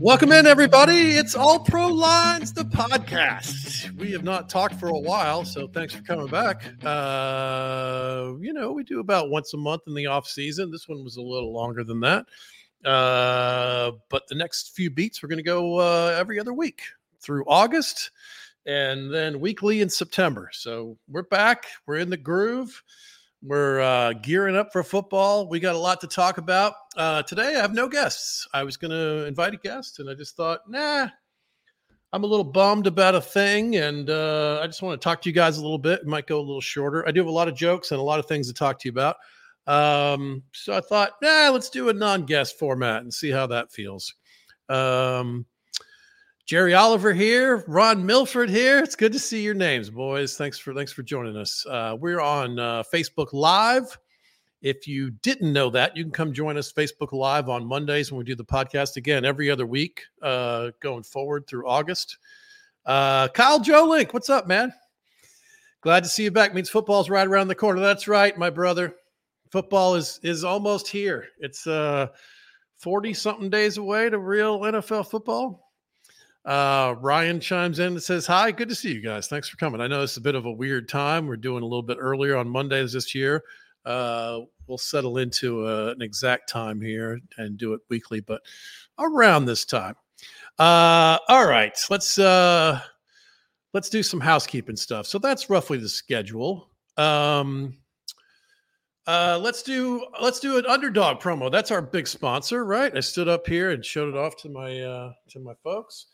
[0.00, 1.10] Welcome in, everybody.
[1.10, 3.94] It's All Pro Lines, the podcast.
[3.98, 6.64] We have not talked for a while, so thanks for coming back.
[6.82, 10.70] Uh, you know, we do about once a month in the off season.
[10.70, 12.24] This one was a little longer than that,
[12.82, 16.80] uh, but the next few beats we're going to go uh, every other week
[17.20, 18.10] through August,
[18.64, 20.48] and then weekly in September.
[20.54, 21.66] So we're back.
[21.84, 22.82] We're in the groove.
[23.42, 25.48] We're uh, gearing up for football.
[25.48, 26.74] We got a lot to talk about.
[26.94, 28.46] Uh, today, I have no guests.
[28.52, 31.08] I was going to invite a guest, and I just thought, nah,
[32.12, 35.28] I'm a little bummed about a thing, and uh, I just want to talk to
[35.30, 36.00] you guys a little bit.
[36.00, 37.06] It might go a little shorter.
[37.08, 38.88] I do have a lot of jokes and a lot of things to talk to
[38.88, 39.16] you about.
[39.66, 43.72] Um, so I thought, nah, let's do a non guest format and see how that
[43.72, 44.12] feels.
[44.68, 45.46] Um,
[46.46, 48.78] Jerry Oliver here, Ron Milford here.
[48.78, 50.36] It's good to see your names, boys.
[50.36, 51.64] Thanks for thanks for joining us.
[51.66, 53.96] Uh, we're on uh, Facebook Live.
[54.62, 58.18] If you didn't know that, you can come join us Facebook Live on Mondays when
[58.18, 62.18] we do the podcast again every other week uh, going forward through August.
[62.84, 64.72] Uh, Kyle Joe Link, what's up, man?
[65.82, 66.52] Glad to see you back.
[66.52, 67.80] Means football's right around the corner.
[67.80, 68.96] That's right, my brother.
[69.50, 71.28] Football is is almost here.
[71.38, 72.08] It's uh
[72.78, 75.69] 40 something days away to real NFL football.
[76.44, 79.28] Uh, Ryan chimes in and says, Hi, good to see you guys.
[79.28, 79.80] Thanks for coming.
[79.80, 81.26] I know it's a bit of a weird time.
[81.26, 83.44] We're doing a little bit earlier on Mondays this year.
[83.84, 88.42] Uh, we'll settle into uh, an exact time here and do it weekly, but
[88.98, 89.94] around this time.
[90.58, 92.80] Uh, all right, let's uh,
[93.72, 95.06] let's do some housekeeping stuff.
[95.06, 96.68] So that's roughly the schedule.
[96.96, 97.78] Um,
[99.06, 101.50] uh, let's do let's do an underdog promo.
[101.50, 102.94] That's our big sponsor, right?
[102.94, 106.06] I stood up here and showed it off to my uh, to my folks.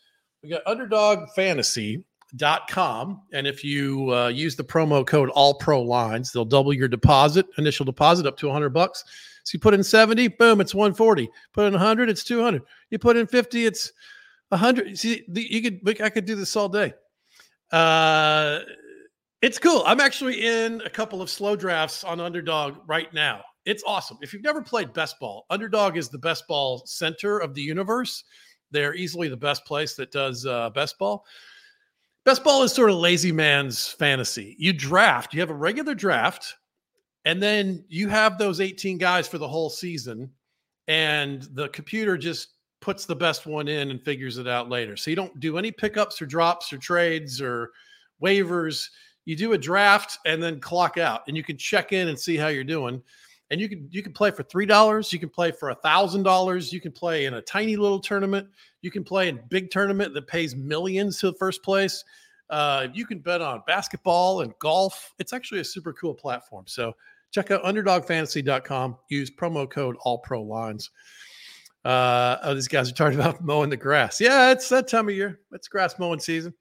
[0.43, 3.21] We got underdogfantasy.com.
[3.33, 7.47] And if you uh, use the promo code all pro lines, they'll double your deposit,
[7.57, 9.03] initial deposit up to 100 bucks.
[9.43, 11.29] So you put in 70, boom, it's 140.
[11.53, 12.61] Put in 100, it's 200.
[12.89, 13.91] You put in 50, it's
[14.49, 14.99] 100.
[14.99, 16.93] See, you could, I could do this all day.
[17.71, 18.59] Uh,
[19.41, 19.83] it's cool.
[19.85, 23.43] I'm actually in a couple of slow drafts on Underdog right now.
[23.65, 24.17] It's awesome.
[24.21, 28.23] If you've never played best ball, Underdog is the best ball center of the universe.
[28.71, 31.25] They're easily the best place that does uh, best ball.
[32.25, 34.55] Best ball is sort of lazy man's fantasy.
[34.59, 36.55] You draft, you have a regular draft,
[37.23, 40.29] and then you have those 18 guys for the whole season,
[40.87, 42.49] and the computer just
[42.81, 44.97] puts the best one in and figures it out later.
[44.97, 47.71] So you don't do any pickups or drops or trades or
[48.21, 48.87] waivers.
[49.25, 52.35] You do a draft and then clock out, and you can check in and see
[52.35, 53.01] how you're doing
[53.49, 56.23] and you can you can play for three dollars you can play for a thousand
[56.23, 58.47] dollars you can play in a tiny little tournament
[58.81, 62.03] you can play in big tournament that pays millions to the first place.
[62.49, 65.13] Uh, you can bet on basketball and golf.
[65.19, 66.63] It's actually a super cool platform.
[66.67, 66.93] So
[67.31, 70.89] check out underdogfantasy.com use promo code all pro lines
[71.83, 74.21] uh, oh, these guys are talking about mowing the grass.
[74.21, 75.41] Yeah it's that time of year.
[75.51, 76.53] It's grass mowing season.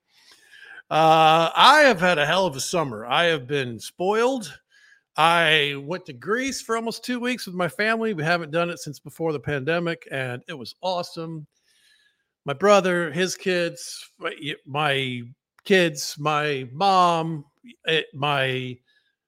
[0.91, 3.06] Uh, i have had a hell of a summer.
[3.06, 4.59] I have been spoiled
[5.17, 8.13] I went to Greece for almost two weeks with my family.
[8.13, 11.47] We haven't done it since before the pandemic, and it was awesome.
[12.45, 14.11] My brother, his kids,
[14.67, 15.23] my
[15.65, 17.47] kids, my mom,
[17.87, 18.79] it, my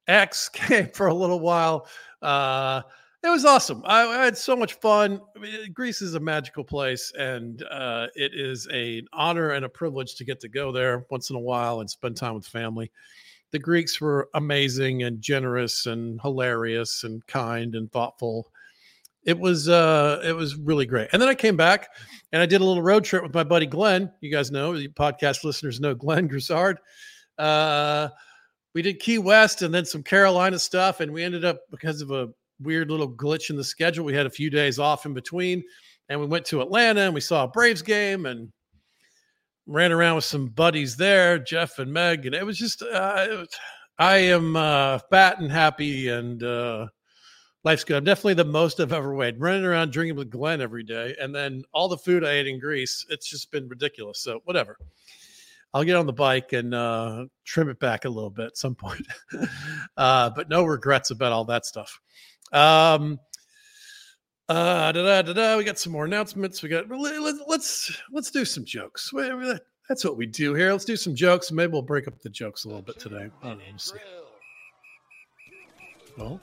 [0.06, 1.88] ex came for a little while.
[2.20, 2.82] Uh,
[3.22, 3.82] it was awesome.
[3.84, 5.20] I, I, had so much fun.
[5.36, 9.64] I mean, Greece is a magical place, and uh, it is a, an honor and
[9.64, 12.46] a privilege to get to go there once in a while and spend time with
[12.46, 12.92] family.
[13.50, 18.50] The Greeks were amazing and generous and hilarious and kind and thoughtful.
[19.24, 21.08] It was uh it was really great.
[21.12, 21.88] And then I came back
[22.32, 24.12] and I did a little road trip with my buddy Glenn.
[24.20, 26.78] You guys know, the podcast listeners know Glenn Groussard.
[27.36, 28.08] Uh
[28.74, 32.10] we did Key West and then some Carolina stuff and we ended up because of
[32.10, 32.28] a
[32.60, 35.62] weird little glitch in the schedule, we had a few days off in between
[36.08, 38.52] and we went to Atlanta and we saw a Braves game and
[39.68, 43.44] ran around with some buddies there, Jeff and Meg, and it was just uh,
[43.98, 46.88] I am uh, fat and happy, and uh,
[47.62, 47.98] life's good.
[47.98, 49.38] I'm definitely the most I've ever weighed.
[49.38, 52.58] Running around drinking with Glenn every day, and then all the food I ate in
[52.58, 54.20] Greece, it's just been ridiculous.
[54.20, 54.76] So whatever.
[55.74, 58.74] I'll get on the bike and uh, trim it back a little bit at some
[58.74, 59.06] point,
[59.98, 62.00] uh, but no regrets about all that stuff.
[62.52, 63.18] Um,
[64.48, 65.56] uh, da, da, da, da.
[65.56, 66.62] We got some more announcements.
[66.62, 69.12] We got let's let's let's do some jokes.
[69.88, 70.72] That's what we do here.
[70.72, 71.50] Let's do some jokes.
[71.52, 73.30] Maybe we'll break up the jokes a little bit today.
[73.42, 73.64] I don't know.
[73.76, 73.96] See.
[76.16, 76.40] Well.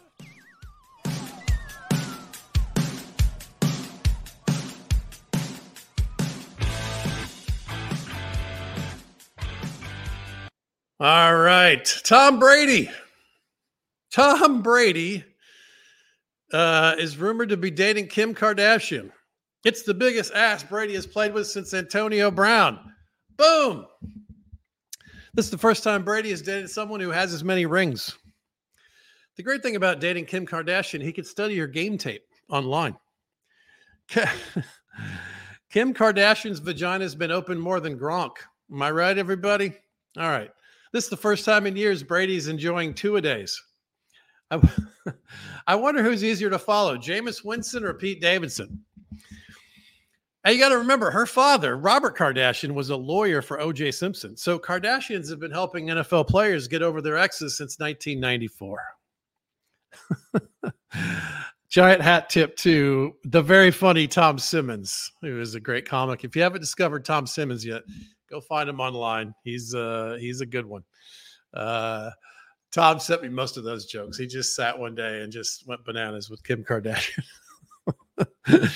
[11.00, 12.01] All right.
[12.04, 12.90] Tom Brady.
[14.12, 15.25] Tom Brady
[16.56, 19.12] uh, is rumored to be dating Kim Kardashian.
[19.66, 22.94] It's the biggest ass Brady has played with since Antonio Brown.
[23.36, 23.86] Boom.
[25.34, 28.18] This is the first time Brady has dated someone who has as many rings.
[29.36, 32.96] The great thing about dating Kim Kardashian, he could study her game tape online.
[35.69, 38.31] Kim Kardashian's vagina has been open more than Gronk.
[38.72, 39.74] Am I right, everybody?
[40.18, 40.51] All right.
[40.94, 43.62] This is the first time in years Brady's enjoying two a days.
[44.52, 44.62] I,
[45.68, 48.84] I wonder who's easier to follow, Jameis Winston or Pete Davidson.
[50.46, 53.92] And you got to remember, her father, Robert Kardashian, was a lawyer for O.J.
[53.92, 54.38] Simpson.
[54.38, 58.80] So Kardashians have been helping NFL players get over their exes since 1994.
[61.70, 66.24] Giant hat tip to the very funny Tom Simmons, who is a great comic.
[66.24, 67.82] If you haven't discovered Tom Simmons yet,
[68.30, 69.34] go find him online.
[69.44, 70.84] He's uh he's a good one.
[71.54, 72.12] Uh
[72.75, 74.18] Tom sent me most of those jokes.
[74.18, 77.24] He just sat one day and just went bananas with Kim Kardashian.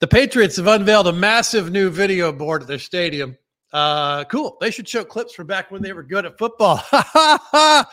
[0.00, 3.38] the Patriots have unveiled a massive new video board at their stadium.
[3.72, 4.56] Uh, cool.
[4.60, 6.82] They should show clips from back when they were good at football.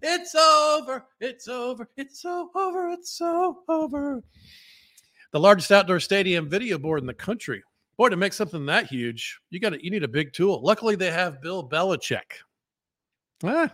[0.00, 1.04] it's over.
[1.18, 1.88] It's over.
[1.96, 2.90] It's so over.
[2.90, 4.22] It's so over.
[5.32, 7.64] The largest outdoor stadium video board in the country.
[7.96, 10.62] Boy, to make something that huge, you got to you need a big tool.
[10.62, 12.44] Luckily, they have Bill Belichick.
[13.42, 13.72] Ah,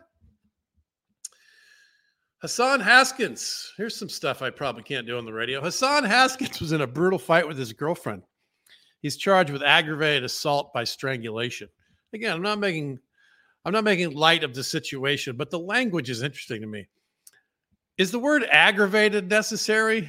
[2.40, 3.72] Hassan Haskins.
[3.76, 5.60] Here's some stuff I probably can't do on the radio.
[5.60, 8.22] Hassan Haskins was in a brutal fight with his girlfriend.
[9.02, 11.68] He's charged with aggravated assault by strangulation.
[12.14, 12.98] Again, I'm not making
[13.64, 16.88] I'm not making light of the situation, but the language is interesting to me.
[17.98, 20.08] Is the word aggravated necessary?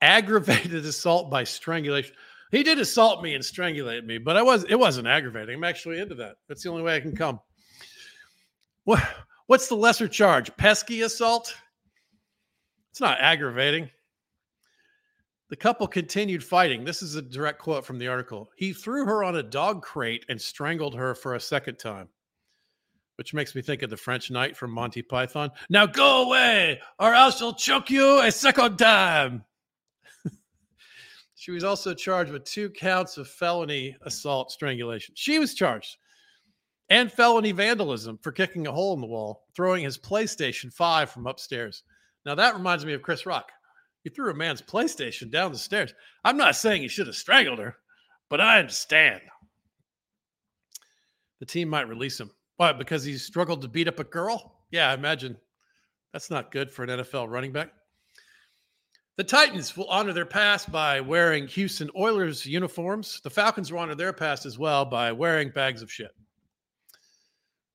[0.00, 2.14] Aggravated assault by strangulation.
[2.52, 5.56] He did assault me and strangulate me, but I was it wasn't aggravating.
[5.56, 6.36] I'm actually into that.
[6.48, 7.40] That's the only way I can come.
[8.84, 9.02] What
[9.50, 10.56] What's the lesser charge?
[10.58, 11.52] Pesky assault?
[12.92, 13.90] It's not aggravating.
[15.48, 16.84] The couple continued fighting.
[16.84, 18.52] This is a direct quote from the article.
[18.54, 22.08] He threw her on a dog crate and strangled her for a second time,
[23.16, 25.50] which makes me think of the French knight from Monty Python.
[25.68, 29.44] Now go away, or else I'll choke you a second time.
[31.34, 35.16] she was also charged with two counts of felony assault strangulation.
[35.16, 35.96] She was charged
[36.90, 41.26] and felony vandalism for kicking a hole in the wall, throwing his PlayStation 5 from
[41.26, 41.84] upstairs.
[42.26, 43.50] Now, that reminds me of Chris Rock.
[44.02, 45.94] He threw a man's PlayStation down the stairs.
[46.24, 47.76] I'm not saying he should have strangled her,
[48.28, 49.20] but I understand.
[51.38, 52.30] The team might release him.
[52.56, 52.72] Why?
[52.72, 54.58] Because he struggled to beat up a girl?
[54.70, 55.36] Yeah, I imagine
[56.12, 57.72] that's not good for an NFL running back.
[59.16, 63.20] The Titans will honor their past by wearing Houston Oilers uniforms.
[63.22, 66.10] The Falcons will honor their past as well by wearing bags of shit.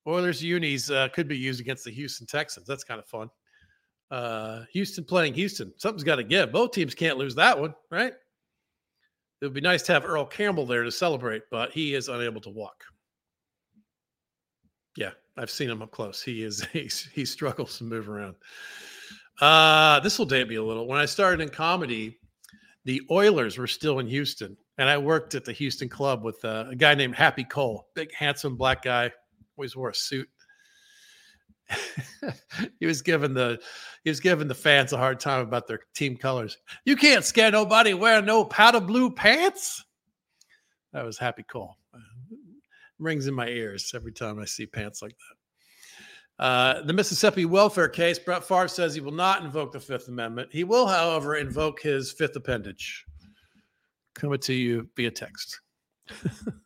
[0.07, 2.67] Oilers unis uh, could be used against the Houston Texans.
[2.67, 3.29] That's kind of fun.
[4.11, 5.73] Uh, Houston playing Houston.
[5.77, 6.51] Something's got to give.
[6.51, 8.13] Both teams can't lose that one, right?
[9.41, 12.41] It would be nice to have Earl Campbell there to celebrate, but he is unable
[12.41, 12.83] to walk.
[14.95, 16.21] Yeah, I've seen him up close.
[16.21, 18.35] He is he, he struggles to move around.
[19.41, 20.87] Uh, this will date me a little.
[20.87, 22.17] When I started in comedy,
[22.85, 26.65] the Oilers were still in Houston, and I worked at the Houston club with uh,
[26.69, 29.11] a guy named Happy Cole, big handsome black guy,
[29.57, 30.29] always wore a suit.
[32.79, 33.59] he was giving the
[34.03, 36.57] he was giving the fans a hard time about their team colors.
[36.85, 39.83] You can't scare nobody wearing no powder blue pants.
[40.93, 41.75] That was Happy Cole.
[42.99, 45.35] Rings in my ears every time I see pants like that.
[46.37, 50.49] Uh, the Mississippi welfare case, Brett Favre says he will not invoke the Fifth Amendment.
[50.51, 53.05] He will, however, invoke his fifth appendage.
[54.15, 55.61] Coming to you via text.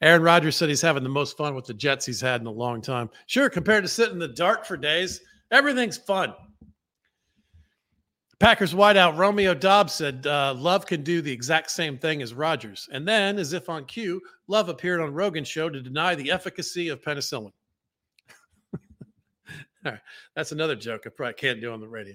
[0.00, 2.52] Aaron Rodgers said he's having the most fun with the Jets he's had in a
[2.52, 3.10] long time.
[3.26, 6.34] Sure, compared to sitting in the dark for days, everything's fun.
[8.38, 12.88] Packers wideout Romeo Doubs said uh, Love can do the exact same thing as Rodgers.
[12.92, 16.88] And then, as if on cue, Love appeared on Rogan's show to deny the efficacy
[16.88, 17.50] of penicillin.
[20.36, 22.14] That's another joke I probably can't do on the radio.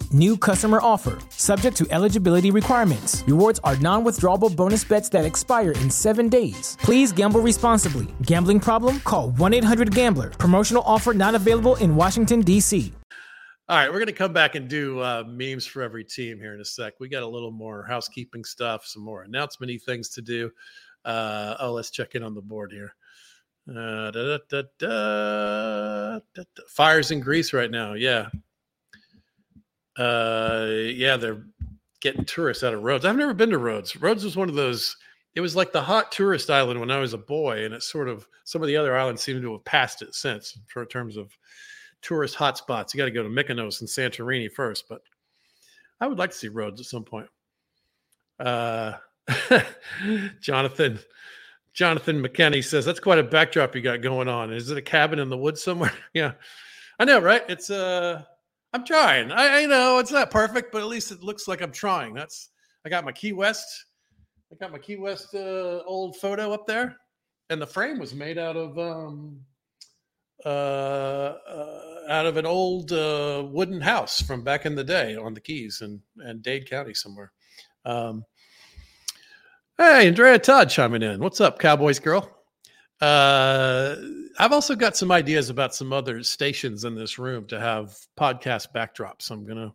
[0.13, 1.19] New customer offer.
[1.29, 3.23] Subject to eligibility requirements.
[3.27, 6.77] Rewards are non withdrawable bonus bets that expire in seven days.
[6.81, 8.07] Please gamble responsibly.
[8.23, 8.99] Gambling problem?
[9.01, 10.31] Call 1 800 Gambler.
[10.31, 12.91] Promotional offer not available in Washington, D.C.
[13.69, 16.53] All right, we're going to come back and do uh, memes for every team here
[16.53, 16.99] in a sec.
[16.99, 20.51] We got a little more housekeeping stuff, some more announcement things to do.
[21.05, 22.93] Uh, oh, let's check in on the board here.
[23.69, 27.93] Uh, da, da, da, Fires in Greece right now.
[27.93, 28.27] Yeah.
[29.97, 31.45] Uh, yeah, they're
[31.99, 33.05] getting tourists out of Rhodes.
[33.05, 33.95] I've never been to Rhodes.
[33.95, 34.95] Rhodes was one of those.
[35.35, 38.09] It was like the hot tourist island when I was a boy, and it's sort
[38.09, 41.31] of some of the other islands seem to have passed it since, in terms of
[42.01, 42.93] tourist hotspots.
[42.93, 45.01] You got to go to Mykonos and Santorini first, but
[46.01, 47.27] I would like to see Rhodes at some point.
[48.39, 48.93] Uh,
[50.41, 50.99] Jonathan
[51.73, 54.51] Jonathan McKenney says that's quite a backdrop you got going on.
[54.51, 55.93] Is it a cabin in the woods somewhere?
[56.13, 56.33] yeah,
[56.99, 57.43] I know, right?
[57.47, 58.23] It's uh,
[58.73, 59.31] I'm trying.
[59.31, 62.13] I, I know it's not perfect, but at least it looks like I'm trying.
[62.13, 62.49] That's
[62.85, 63.67] I got my Key West.
[64.51, 66.97] I got my Key West uh, old photo up there,
[67.49, 69.39] and the frame was made out of um,
[70.45, 75.33] uh, uh out of an old uh, wooden house from back in the day on
[75.33, 77.31] the Keys and and Dade County somewhere.
[77.85, 78.25] Um,
[79.81, 81.19] Hey, Andrea Todd chiming in.
[81.19, 82.40] What's up, Cowboys girl?
[83.01, 83.95] Uh,
[84.37, 88.67] I've also got some ideas about some other stations in this room to have podcast
[88.75, 89.31] backdrops.
[89.31, 89.73] I'm gonna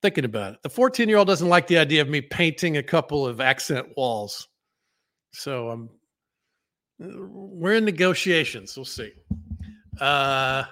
[0.00, 0.62] thinking about it.
[0.62, 3.88] The 14 year old doesn't like the idea of me painting a couple of accent
[3.96, 4.48] walls,
[5.32, 5.90] so I'm
[7.00, 8.76] we're in negotiations.
[8.76, 9.12] We'll see.
[10.00, 10.64] Uh,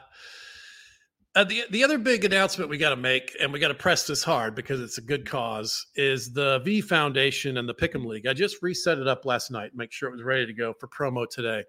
[1.35, 4.07] uh, the the other big announcement we got to make, and we got to press
[4.07, 8.27] this hard because it's a good cause, is the V Foundation and the Pick'em League.
[8.27, 10.89] I just reset it up last night, make sure it was ready to go for
[10.89, 11.65] promo today.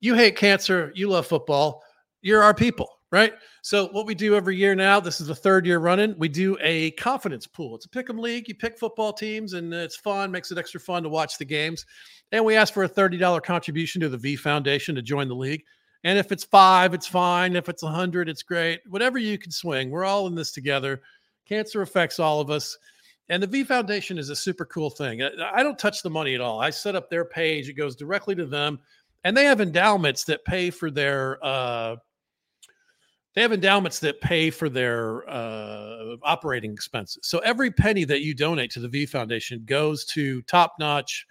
[0.00, 1.82] You hate cancer, you love football,
[2.22, 3.34] you're our people, right?
[3.62, 6.56] So what we do every year now, this is the third year running, we do
[6.60, 7.74] a confidence pool.
[7.74, 8.48] It's a Pick'em League.
[8.48, 11.84] You pick football teams, and it's fun, makes it extra fun to watch the games.
[12.32, 15.34] And we ask for a thirty dollar contribution to the V Foundation to join the
[15.34, 15.64] league.
[16.04, 17.56] And if it's five, it's fine.
[17.56, 18.80] If it's a hundred, it's great.
[18.88, 21.02] Whatever you can swing, we're all in this together.
[21.46, 22.78] Cancer affects all of us.
[23.28, 25.22] And the V Foundation is a super cool thing.
[25.22, 26.60] I don't touch the money at all.
[26.60, 28.80] I set up their page, it goes directly to them.
[29.22, 31.96] And they have endowments that pay for their uh,
[33.34, 37.20] they have endowments that pay for their uh, operating expenses.
[37.28, 41.26] So every penny that you donate to the V Foundation goes to top notch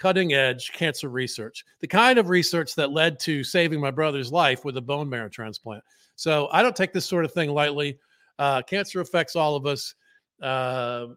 [0.00, 4.64] cutting edge cancer research, the kind of research that led to saving my brother's life
[4.64, 5.84] with a bone marrow transplant.
[6.16, 7.98] So I don't take this sort of thing lightly.
[8.38, 9.94] Uh, cancer affects all of us.
[10.42, 11.08] Uh,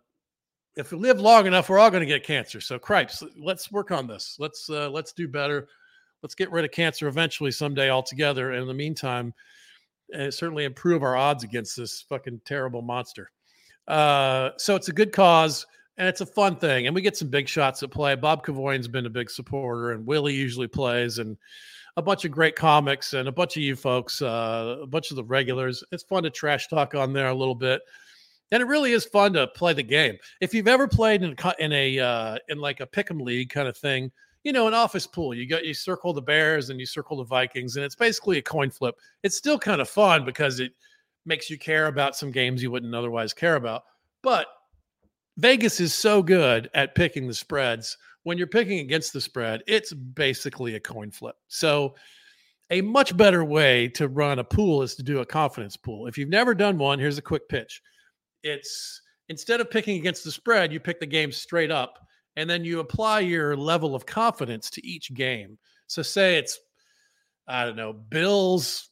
[0.75, 2.59] if we live long enough, we're all going to get cancer.
[2.59, 4.35] So, cripes, let's work on this.
[4.39, 5.67] Let's uh, let's do better.
[6.21, 8.51] Let's get rid of cancer eventually someday altogether.
[8.51, 9.33] And in the meantime,
[10.17, 13.31] uh, certainly improve our odds against this fucking terrible monster.
[13.87, 15.65] Uh, so it's a good cause
[15.97, 16.87] and it's a fun thing.
[16.87, 18.15] And we get some big shots at play.
[18.15, 21.37] Bob Kevoian's been a big supporter, and Willie usually plays, and
[21.95, 25.17] a bunch of great comics, and a bunch of you folks, uh, a bunch of
[25.17, 25.83] the regulars.
[25.91, 27.81] It's fun to trash talk on there a little bit,
[28.51, 30.17] and it really is fun to play the game.
[30.41, 33.77] If you've ever played in in a uh, in like a pick'em league kind of
[33.77, 34.11] thing,
[34.43, 37.23] you know, an office pool, you got you circle the Bears and you circle the
[37.23, 38.95] Vikings, and it's basically a coin flip.
[39.21, 40.73] It's still kind of fun because it
[41.25, 43.83] makes you care about some games you wouldn't otherwise care about,
[44.23, 44.47] but
[45.37, 49.93] Vegas is so good at picking the spreads when you're picking against the spread, it's
[49.93, 51.35] basically a coin flip.
[51.47, 51.95] So,
[52.69, 56.07] a much better way to run a pool is to do a confidence pool.
[56.07, 57.81] If you've never done one, here's a quick pitch.
[58.41, 61.99] It's instead of picking against the spread, you pick the game straight up
[62.35, 65.57] and then you apply your level of confidence to each game.
[65.87, 66.59] So, say it's,
[67.47, 68.89] I don't know, Bills,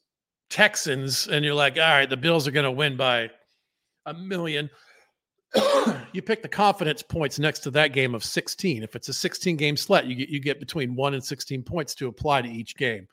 [0.50, 3.29] Texans, and you're like, all right, the Bills are going to win by
[4.05, 4.69] a million.
[6.13, 8.84] you pick the confidence points next to that game of 16.
[8.84, 11.96] If it's a 16 game slate, you get you get between 1 and 16 points
[11.96, 13.08] to apply to each game.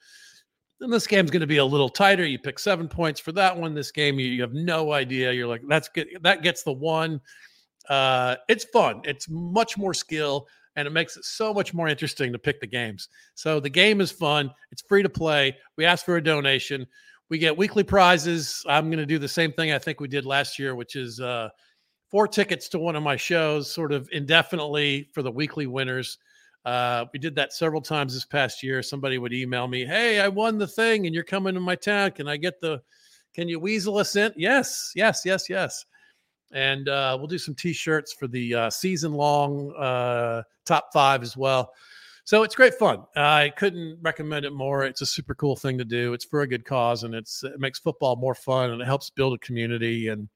[0.81, 2.25] Then this game's going to be a little tighter.
[2.25, 3.75] You pick 7 points for that one.
[3.75, 5.33] This game you, you have no idea.
[5.33, 7.21] You're like that's good that gets the one.
[7.89, 9.01] Uh it's fun.
[9.05, 12.67] It's much more skill and it makes it so much more interesting to pick the
[12.67, 13.09] games.
[13.35, 14.51] So the game is fun.
[14.71, 15.57] It's free to play.
[15.77, 16.87] We ask for a donation.
[17.31, 18.63] We get weekly prizes.
[18.69, 21.19] I'm going to do the same thing I think we did last year, which is
[21.21, 21.49] uh
[22.11, 26.19] four tickets to one of my shows, sort of indefinitely for the weekly winners.
[26.65, 28.83] Uh, we did that several times this past year.
[28.83, 32.11] Somebody would email me, "Hey, I won the thing, and you're coming to my town.
[32.13, 32.83] Can I get the?
[33.35, 35.85] Can you weasel us in?" Yes, yes, yes, yes.
[36.53, 41.73] And uh, we'll do some T-shirts for the uh, season-long uh, top five as well.
[42.25, 43.05] So it's great fun.
[43.17, 44.85] I couldn't recommend it more.
[44.85, 46.13] It's a super cool thing to do.
[46.13, 49.09] It's for a good cause, and it's it makes football more fun, and it helps
[49.09, 50.29] build a community and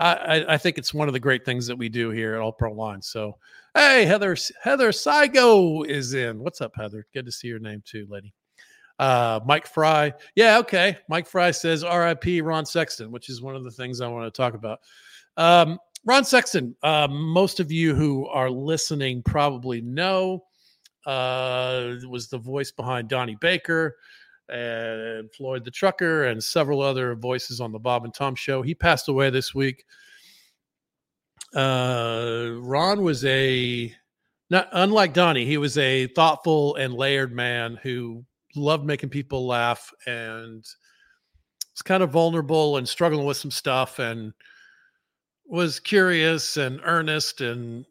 [0.00, 2.52] I, I, think it's one of the great things that we do here at All
[2.52, 3.02] Pro Line.
[3.02, 3.36] So,
[3.74, 6.38] hey, Heather Heather Saigo is in.
[6.38, 7.06] What's up, Heather?
[7.12, 8.32] Good to see your name too, lady.
[8.98, 10.98] Uh, Mike Fry, yeah, okay.
[11.08, 12.40] Mike Fry says R.I.P.
[12.40, 14.80] Ron Sexton, which is one of the things I want to talk about.
[15.36, 20.44] Um, Ron Sexton, uh, most of you who are listening probably know,
[21.06, 23.96] uh, was the voice behind Donnie Baker
[24.50, 28.62] and Floyd the Trucker and several other voices on the Bob and Tom show.
[28.62, 29.84] He passed away this week.
[31.54, 33.94] Uh, Ron was a
[34.50, 38.24] not unlike Donnie, he was a thoughtful and layered man who
[38.56, 40.64] loved making people laugh and
[41.72, 44.32] was kind of vulnerable and struggling with some stuff and
[45.46, 47.86] was curious and earnest and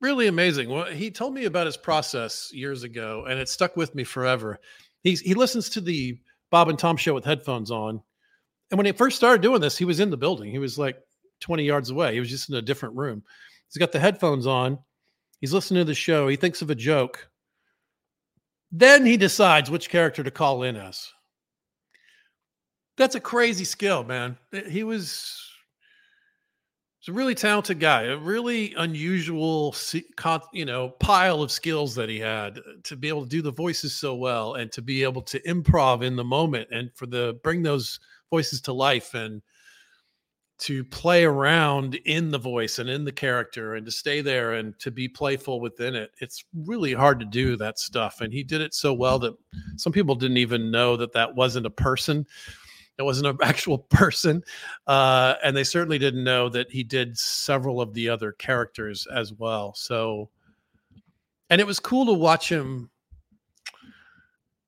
[0.00, 0.68] really amazing.
[0.68, 4.60] Well, he told me about his process years ago and it stuck with me forever
[5.02, 6.18] he's he listens to the
[6.50, 8.02] Bob and Tom show with headphones on.
[8.70, 10.50] And when he first started doing this, he was in the building.
[10.50, 10.98] He was like
[11.40, 12.14] 20 yards away.
[12.14, 13.22] He was just in a different room.
[13.68, 14.78] He's got the headphones on.
[15.40, 16.28] He's listening to the show.
[16.28, 17.30] He thinks of a joke.
[18.70, 21.10] Then he decides which character to call in as.
[22.96, 24.36] That's a crazy skill, man.
[24.68, 25.47] He was
[27.00, 29.74] He's a really talented guy, a really unusual,
[30.52, 33.52] you know, pile of skills that he had uh, to be able to do the
[33.52, 37.38] voices so well and to be able to improv in the moment and for the
[37.44, 39.42] bring those voices to life and
[40.58, 44.76] to play around in the voice and in the character and to stay there and
[44.80, 46.10] to be playful within it.
[46.20, 48.20] It's really hard to do that stuff.
[48.20, 49.34] And he did it so well that
[49.76, 52.26] some people didn't even know that that wasn't a person
[52.98, 54.42] it wasn't an actual person.
[54.86, 59.32] Uh, and they certainly didn't know that he did several of the other characters as
[59.32, 59.74] well.
[59.74, 60.28] So,
[61.50, 62.90] and it was cool to watch him.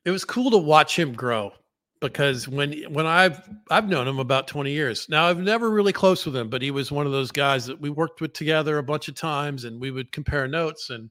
[0.05, 1.53] It was cool to watch him grow
[2.01, 5.07] because when when I've I've known him about 20 years.
[5.11, 7.79] Now I've never really close with him, but he was one of those guys that
[7.79, 11.11] we worked with together a bunch of times and we would compare notes and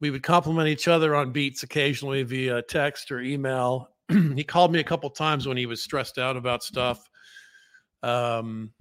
[0.00, 3.88] we would compliment each other on beats occasionally via text or email
[4.34, 7.08] he called me a couple times when he was stressed out about stuff.
[8.02, 8.72] Um,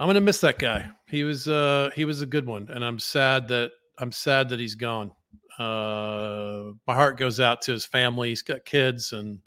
[0.00, 0.88] I'm gonna miss that guy.
[1.08, 4.60] He was uh, he was a good one, and I'm sad that I'm sad that
[4.60, 5.12] he's gone.
[5.58, 8.30] Uh, my heart goes out to his family.
[8.30, 9.38] He's got kids, and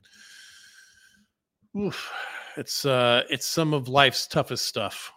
[1.76, 2.12] oof,
[2.58, 5.12] it's uh, it's some of life's toughest stuff.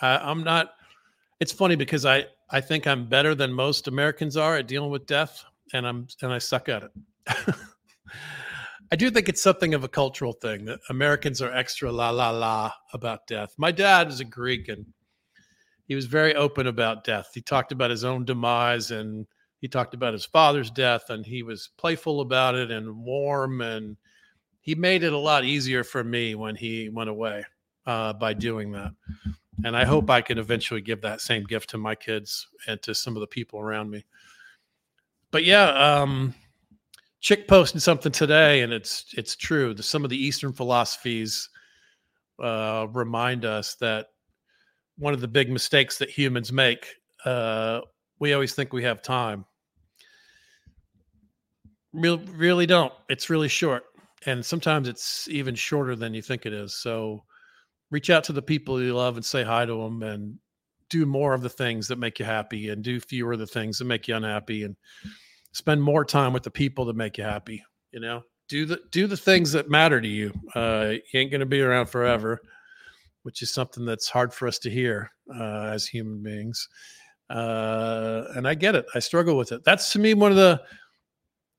[0.00, 0.70] I, I'm not.
[1.40, 5.06] It's funny because I I think I'm better than most Americans are at dealing with
[5.06, 7.54] death, and I'm and I suck at it.
[8.92, 12.30] I do think it's something of a cultural thing that Americans are extra la la
[12.30, 13.52] la about death.
[13.58, 14.86] My dad is a Greek and
[15.86, 17.30] he was very open about death.
[17.34, 19.26] He talked about his own demise and
[19.60, 23.96] he talked about his father's death and he was playful about it and warm and
[24.60, 27.44] he made it a lot easier for me when he went away
[27.86, 28.92] uh, by doing that.
[29.64, 32.94] And I hope I can eventually give that same gift to my kids and to
[32.94, 34.04] some of the people around me.
[35.30, 36.34] But yeah, um,
[37.26, 39.74] Chick posted something today, and it's it's true.
[39.74, 41.48] The, some of the Eastern philosophies
[42.40, 44.06] uh, remind us that
[44.96, 46.86] one of the big mistakes that humans make,
[47.24, 47.80] uh,
[48.20, 49.44] we always think we have time.
[51.92, 52.92] Real, really don't.
[53.08, 53.82] It's really short,
[54.26, 56.76] and sometimes it's even shorter than you think it is.
[56.76, 57.24] So,
[57.90, 60.38] reach out to the people you love and say hi to them, and
[60.90, 63.80] do more of the things that make you happy and do fewer of the things
[63.80, 64.76] that make you unhappy and
[65.56, 69.06] spend more time with the people that make you happy you know do the do
[69.06, 72.38] the things that matter to you uh you ain't gonna be around forever
[73.22, 76.68] which is something that's hard for us to hear uh, as human beings
[77.30, 80.60] uh and i get it i struggle with it that's to me one of the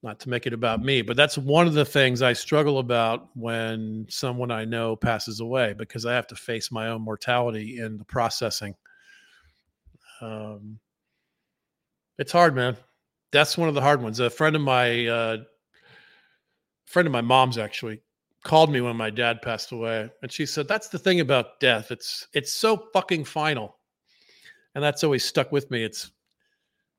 [0.03, 3.29] not to make it about me, but that's one of the things I struggle about
[3.35, 7.97] when someone I know passes away because I have to face my own mortality in
[7.97, 8.75] the processing.
[10.21, 10.79] Um,
[12.19, 12.77] it's hard, man.
[13.31, 14.19] That's one of the hard ones.
[14.19, 15.37] A friend of my uh,
[16.85, 18.01] friend of my mom's actually
[18.43, 21.91] called me when my dad passed away, and she said, "That's the thing about death.
[21.91, 23.77] It's it's so fucking final,"
[24.75, 25.83] and that's always stuck with me.
[25.83, 26.11] It's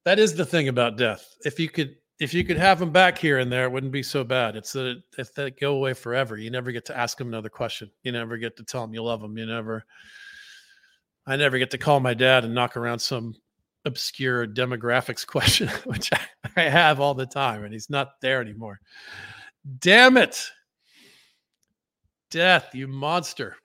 [0.05, 1.35] that is the thing about death.
[1.45, 4.03] If you could if you could have them back here and there, it wouldn't be
[4.03, 4.57] so bad.
[4.57, 7.91] It's that if they go away forever, you never get to ask them another question.
[8.03, 9.39] You never get to tell them you love them.
[9.39, 9.85] You never.
[11.27, 13.35] I never get to call my dad and knock around some
[13.89, 16.11] obscure demographics question, which
[16.57, 18.79] I have all the time, and he's not there anymore.
[19.81, 20.49] Damn it.
[22.31, 23.57] Death, you monster.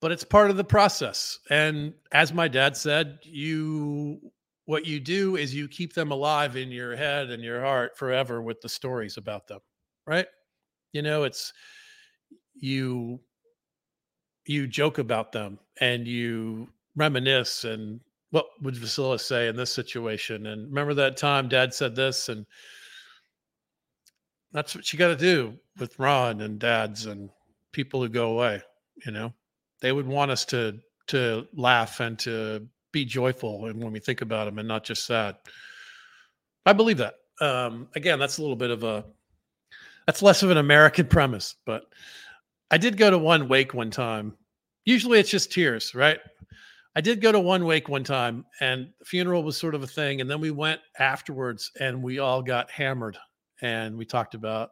[0.00, 1.38] But it's part of the process.
[1.50, 4.20] And as my dad said, you
[4.66, 8.40] what you do is you keep them alive in your head and your heart forever
[8.40, 9.58] with the stories about them
[10.06, 10.26] right
[10.92, 11.52] you know it's
[12.54, 13.18] you
[14.46, 18.00] you joke about them and you reminisce and
[18.30, 22.46] what would Vasila say in this situation and remember that time dad said this and
[24.52, 27.30] that's what you got to do with ron and dads and
[27.72, 28.62] people who go away
[29.06, 29.32] you know
[29.80, 30.78] they would want us to
[31.08, 35.06] to laugh and to be joyful and when we think about them and not just
[35.06, 35.36] sad.
[36.64, 37.14] I believe that.
[37.40, 39.04] Um, again, that's a little bit of a
[40.06, 41.84] that's less of an American premise, but
[42.70, 44.36] I did go to one wake one time.
[44.84, 46.18] Usually it's just tears, right?
[46.94, 50.20] I did go to one wake one time and funeral was sort of a thing.
[50.20, 53.16] And then we went afterwards and we all got hammered
[53.62, 54.70] and we talked about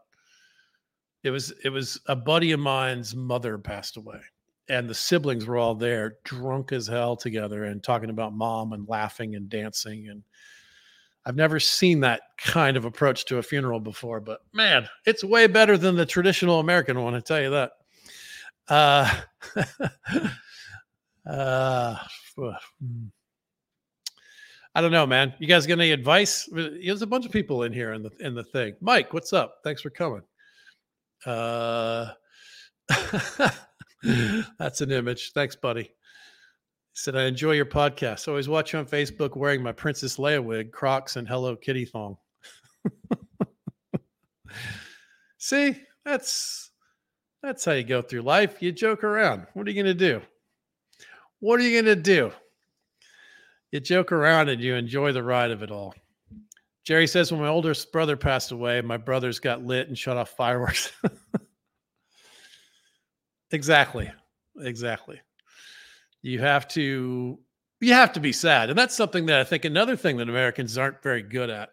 [1.22, 4.20] it was it was a buddy of mine's mother passed away
[4.70, 8.88] and the siblings were all there, drunk as hell together and talking about mom and
[8.88, 10.09] laughing and dancing.
[10.09, 10.22] And
[11.26, 15.48] I've never seen that kind of approach to a funeral before, but man, it's way
[15.48, 17.14] better than the traditional American one.
[17.14, 17.72] I tell you that.
[18.68, 19.12] Uh,
[21.31, 21.97] uh,
[22.37, 23.07] hmm.
[24.75, 25.35] I don't know, man.
[25.38, 26.49] You guys got any advice?
[26.53, 28.75] There's a bunch of people in here in the in the thing.
[28.81, 29.59] Mike, what's up?
[29.64, 30.23] Thanks for coming.
[31.27, 32.11] Uh,
[34.59, 35.33] That's an image.
[35.33, 35.83] Thanks, buddy.
[35.83, 35.90] He
[36.95, 38.29] said, I enjoy your podcast.
[38.29, 42.16] Always watch you on Facebook wearing my Princess Leia wig, Crocs, and Hello Kitty thong.
[45.38, 46.71] See, that's
[47.43, 48.62] that's how you go through life.
[48.62, 49.47] You joke around.
[49.55, 50.21] What are you gonna do?
[51.40, 52.33] What are you gonna do?
[53.72, 55.94] You joke around and you enjoy the ride of it all.
[56.85, 60.31] Jerry says, when my oldest brother passed away, my brothers got lit and shut off
[60.31, 60.92] fireworks.
[63.53, 64.11] Exactly.
[64.61, 65.20] Exactly.
[66.22, 67.38] You have to
[67.81, 68.68] you have to be sad.
[68.68, 71.70] And that's something that I think another thing that Americans aren't very good at.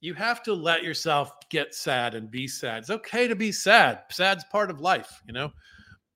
[0.00, 2.78] You have to let yourself get sad and be sad.
[2.78, 4.02] It's okay to be sad.
[4.10, 5.50] Sad's part of life, you know.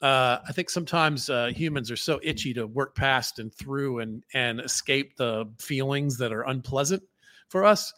[0.01, 4.23] Uh, I think sometimes uh, humans are so itchy to work past and through and
[4.35, 7.03] and escape the feelings that are unpleasant
[7.49, 7.93] for us.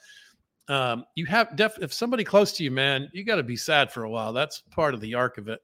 [0.68, 3.92] Um, you have def- if somebody close to you, man, you got to be sad
[3.92, 4.32] for a while.
[4.32, 5.60] That's part of the arc of it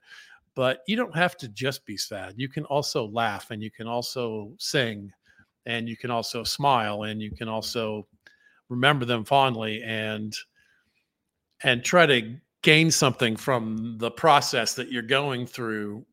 [0.56, 2.32] but you don't have to just be sad.
[2.36, 5.12] You can also laugh and you can also sing
[5.66, 8.08] and you can also smile and you can also
[8.70, 10.34] remember them fondly and
[11.62, 16.04] and try to gain something from the process that you're going through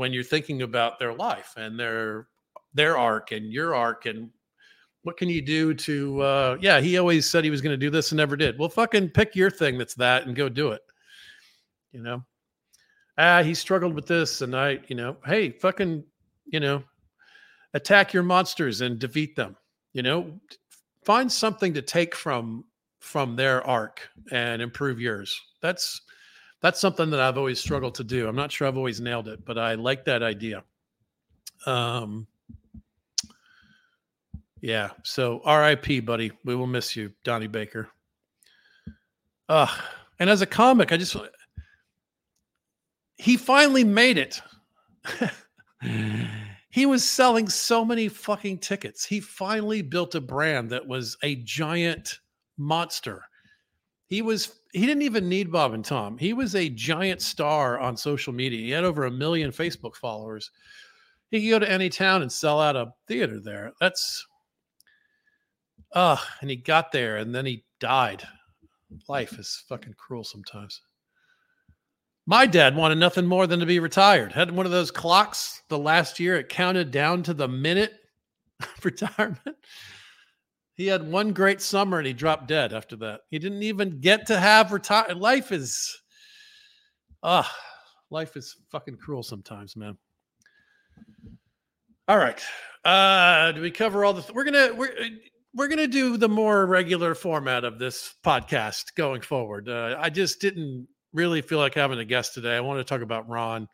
[0.00, 2.26] when you're thinking about their life and their
[2.74, 4.30] their arc and your arc and
[5.02, 7.90] what can you do to uh yeah he always said he was going to do
[7.90, 10.82] this and never did well fucking pick your thing that's that and go do it
[11.92, 12.22] you know
[13.20, 16.02] ah, he struggled with this, and I, you know, hey, fucking,
[16.46, 16.82] you know,
[17.74, 19.56] attack your monsters and defeat them.
[19.92, 20.40] You know,
[21.04, 22.64] find something to take from
[23.00, 25.38] from their arc and improve yours.
[25.62, 26.00] That's
[26.62, 28.28] that's something that I've always struggled to do.
[28.28, 30.62] I'm not sure I've always nailed it, but I like that idea.
[31.66, 32.26] Um,
[34.60, 34.90] yeah.
[35.02, 36.00] So R.I.P.
[36.00, 36.32] buddy.
[36.44, 37.88] We will miss you, Donnie Baker.
[39.48, 39.66] Uh,
[40.18, 41.16] and as a comic, I just
[43.16, 44.40] he finally made it.
[46.70, 49.04] he was selling so many fucking tickets.
[49.04, 52.20] He finally built a brand that was a giant
[52.56, 53.24] monster.
[54.10, 56.18] He was he didn't even need Bob and Tom.
[56.18, 58.58] He was a giant star on social media.
[58.58, 60.50] He had over a million Facebook followers.
[61.30, 63.72] He could go to any town and sell out a theater there.
[63.80, 64.26] That's
[65.94, 68.26] uh and he got there and then he died.
[69.08, 70.82] Life is fucking cruel sometimes.
[72.26, 74.32] My dad wanted nothing more than to be retired.
[74.32, 77.94] Had one of those clocks the last year, it counted down to the minute
[78.60, 79.56] of retirement.
[80.80, 83.20] He had one great summer and he dropped dead after that.
[83.28, 85.14] He didn't even get to have retire.
[85.14, 86.00] Life is,
[87.22, 87.54] ah,
[88.08, 89.98] life is fucking cruel sometimes, man.
[92.08, 92.42] All right.
[92.82, 94.22] Uh, do we cover all the?
[94.22, 94.94] Th- we're gonna we're
[95.54, 99.68] we're gonna do the more regular format of this podcast going forward.
[99.68, 102.56] Uh, I just didn't really feel like having a guest today.
[102.56, 103.68] I wanted to talk about Ron,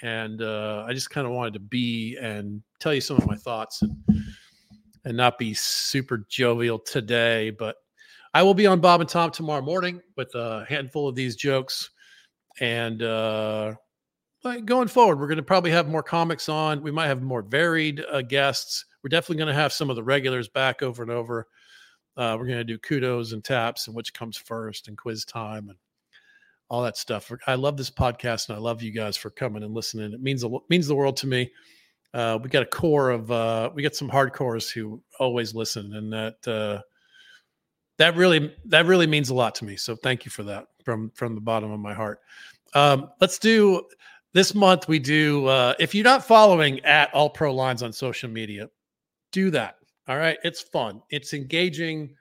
[0.00, 3.34] and uh, I just kind of wanted to be and tell you some of my
[3.34, 3.96] thoughts and
[5.06, 7.50] and not be super jovial today.
[7.50, 7.76] But
[8.34, 11.88] I will be on Bob and Tom tomorrow morning with a handful of these jokes,
[12.60, 13.74] and uh,
[14.64, 16.82] going forward, we're going to probably have more comics on.
[16.82, 18.84] We might have more varied uh, guests.
[19.02, 21.46] We're definitely going to have some of the regulars back over and over.
[22.16, 25.68] Uh, we're going to do kudos and taps and which comes first and quiz time
[25.68, 25.78] and
[26.68, 27.30] all that stuff.
[27.46, 30.12] I love this podcast and I love you guys for coming and listening.
[30.12, 31.52] It means means the world to me.
[32.16, 36.10] Uh, we got a core of uh, we got some hardcores who always listen, and
[36.10, 36.80] that uh,
[37.98, 39.76] that really that really means a lot to me.
[39.76, 42.20] So thank you for that from from the bottom of my heart.
[42.72, 43.82] Um, let's do
[44.32, 44.88] this month.
[44.88, 48.70] We do uh, if you're not following at All Pro Lines on social media,
[49.30, 49.76] do that.
[50.08, 51.02] All right, it's fun.
[51.10, 52.14] It's engaging.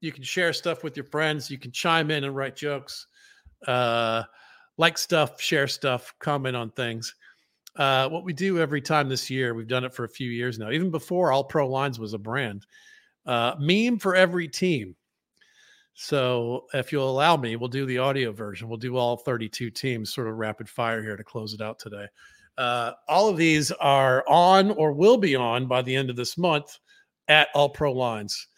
[0.00, 1.50] You can share stuff with your friends.
[1.50, 3.08] You can chime in and write jokes
[3.66, 4.22] uh,
[4.76, 7.14] like stuff, share stuff, comment on things.
[7.76, 10.58] Uh, what we do every time this year, we've done it for a few years
[10.58, 12.66] now, even before All Pro Lines was a brand.
[13.24, 14.94] Uh, meme for every team.
[15.94, 18.68] So if you'll allow me, we'll do the audio version.
[18.68, 22.06] We'll do all 32 teams sort of rapid fire here to close it out today.
[22.58, 26.36] Uh, all of these are on or will be on by the end of this
[26.36, 26.78] month
[27.28, 28.48] at All Pro Lines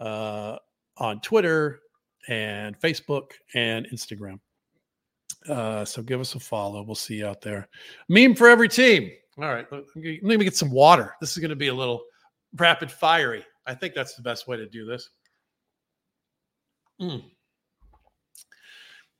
[0.00, 0.56] uh,
[0.96, 1.80] on Twitter
[2.28, 4.40] and Facebook and Instagram.
[5.48, 6.82] Uh, so give us a follow.
[6.82, 7.68] We'll see you out there.
[8.08, 9.10] Meme for every team.
[9.38, 9.66] All right.
[9.70, 11.14] Let me get some water.
[11.20, 12.02] This is going to be a little
[12.56, 13.44] rapid fiery.
[13.66, 15.10] I think that's the best way to do this.
[17.00, 17.22] Mm.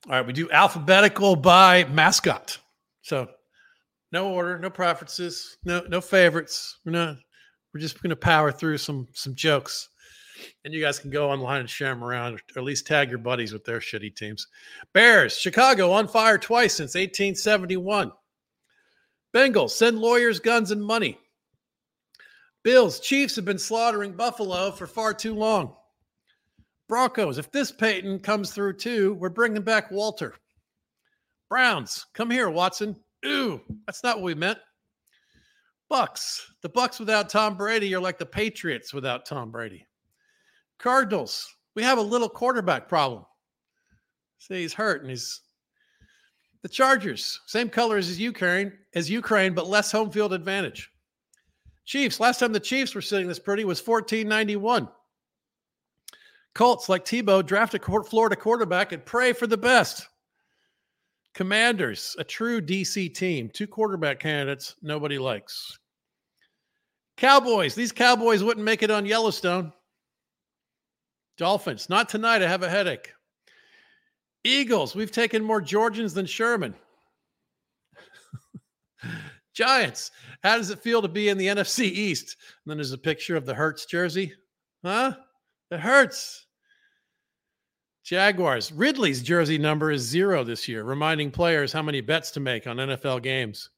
[0.06, 0.26] All right.
[0.26, 2.58] We do alphabetical by mascot.
[3.02, 3.28] So
[4.12, 6.78] no order, no preferences, no no favorites.
[6.84, 7.16] We're not.
[7.72, 9.88] We're just going to power through some some jokes
[10.64, 13.18] and you guys can go online and share them around, or at least tag your
[13.18, 14.46] buddies with their shitty teams.
[14.92, 18.12] Bears, Chicago on fire twice since 1871.
[19.34, 21.18] Bengals, send lawyers, guns, and money.
[22.62, 25.74] Bills, Chiefs have been slaughtering Buffalo for far too long.
[26.88, 30.34] Broncos, if this Peyton comes through too, we're bringing back Walter.
[31.50, 32.96] Browns, come here, Watson.
[33.26, 34.58] Ooh, that's not what we meant.
[35.90, 39.86] Bucs, the Bucs without Tom Brady are like the Patriots without Tom Brady.
[40.78, 43.24] Cardinals, we have a little quarterback problem.
[44.38, 45.40] See, he's hurt and he's
[46.62, 50.90] the Chargers, same colors as Ukraine, as Ukraine, but less home field advantage.
[51.84, 54.88] Chiefs, last time the Chiefs were sitting this pretty was 1491.
[56.54, 60.08] Colts, like Tebow, draft a Florida quarterback and pray for the best.
[61.34, 65.78] Commanders, a true DC team, two quarterback candidates nobody likes.
[67.16, 69.72] Cowboys, these Cowboys wouldn't make it on Yellowstone.
[71.36, 72.42] Dolphins, not tonight.
[72.42, 73.12] I have a headache.
[74.44, 76.74] Eagles, we've taken more Georgians than Sherman.
[79.54, 80.10] Giants,
[80.42, 82.36] how does it feel to be in the NFC East?
[82.64, 84.32] And then there's a picture of the Hurts jersey.
[84.84, 85.14] Huh?
[85.70, 86.46] It hurts.
[88.04, 92.66] Jaguars, Ridley's jersey number is zero this year, reminding players how many bets to make
[92.66, 93.70] on NFL games.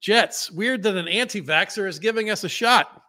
[0.00, 3.02] Jets, weird that an anti vaxxer is giving us a shot.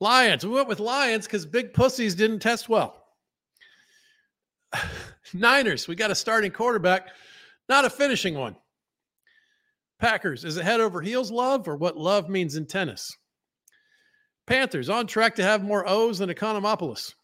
[0.00, 0.44] Lions.
[0.44, 3.04] We went with Lions because big pussies didn't test well.
[5.34, 5.86] Niners.
[5.86, 7.08] We got a starting quarterback,
[7.68, 8.56] not a finishing one.
[10.00, 10.44] Packers.
[10.44, 13.14] Is it head over heels love or what love means in tennis?
[14.46, 17.14] Panthers on track to have more O's than Economopoulos.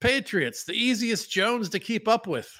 [0.00, 2.50] Patriots, the easiest Jones to keep up with.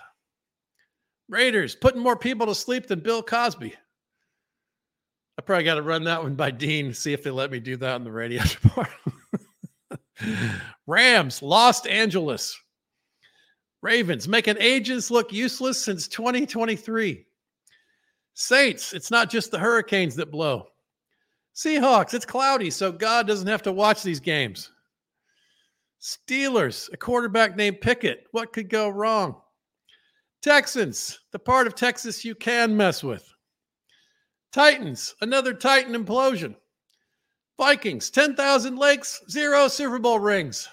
[1.29, 3.75] Raiders, putting more people to sleep than Bill Cosby.
[5.39, 7.77] I probably got to run that one by Dean, see if they let me do
[7.77, 8.89] that on the radio tomorrow.
[10.87, 12.59] Rams, Los Angeles.
[13.81, 17.27] Ravens, making agents look useless since 2023.
[18.35, 20.69] Saints, it's not just the hurricanes that blow.
[21.55, 24.71] Seahawks, it's cloudy, so God doesn't have to watch these games.
[26.01, 28.27] Steelers, a quarterback named Pickett.
[28.31, 29.37] What could go wrong?
[30.43, 33.32] Texans, the part of Texas you can mess with.
[34.53, 36.55] Titans, another Titan implosion.
[37.59, 40.69] Vikings, 10,000 lakes, zero Super Bowl rings.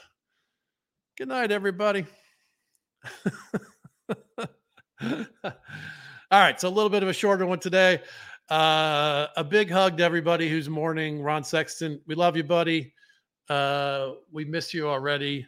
[1.17, 2.05] Good night, everybody.
[5.01, 5.19] All
[6.31, 8.01] right, so a little bit of a shorter one today.
[8.49, 12.01] Uh, a big hug to everybody who's mourning Ron Sexton.
[12.07, 12.93] We love you, buddy.
[13.49, 15.45] Uh, we miss you already.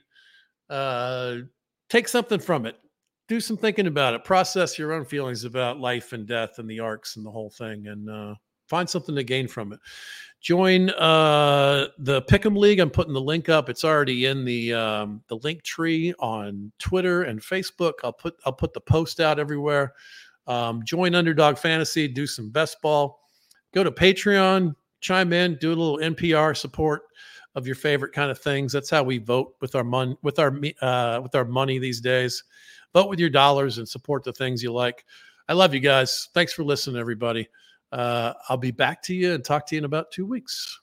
[0.70, 1.38] Uh,
[1.90, 2.78] take something from it.
[3.32, 4.26] Do some thinking about it.
[4.26, 7.88] Process your own feelings about life and death and the arcs and the whole thing,
[7.88, 8.36] and uh,
[8.68, 9.80] find something to gain from it.
[10.42, 12.80] Join uh, the Pick'em League.
[12.80, 13.70] I'm putting the link up.
[13.70, 17.94] It's already in the um, the link tree on Twitter and Facebook.
[18.04, 19.94] I'll put I'll put the post out everywhere.
[20.46, 22.10] Um, join Underdog Fantasy.
[22.10, 23.22] Do some best ball.
[23.74, 24.76] Go to Patreon.
[25.00, 25.56] Chime in.
[25.62, 27.04] Do a little NPR support
[27.56, 28.72] of your favorite kind of things.
[28.72, 32.44] That's how we vote with our money with our uh, with our money these days.
[32.94, 35.06] Vote with your dollars and support the things you like.
[35.48, 36.30] I love you guys.
[36.34, 37.48] Thanks for listening, everybody.
[37.92, 40.80] Uh, I'll be back to you and talk to you in about two weeks.